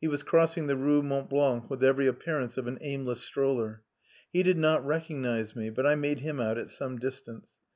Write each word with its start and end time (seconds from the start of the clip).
He 0.00 0.08
was 0.08 0.24
crossing 0.24 0.66
the 0.66 0.74
Rue 0.76 1.00
Mont 1.00 1.30
Blanc 1.30 1.70
with 1.70 1.84
every 1.84 2.08
appearance 2.08 2.56
of 2.56 2.66
an 2.66 2.76
aimless 2.80 3.22
stroller. 3.22 3.82
He 4.32 4.42
did 4.42 4.58
not 4.58 4.84
recognize 4.84 5.54
me, 5.54 5.70
but 5.70 5.86
I 5.86 5.94
made 5.94 6.18
him 6.18 6.40
out 6.40 6.58
at 6.58 6.70
some 6.70 6.98
distance. 6.98 7.46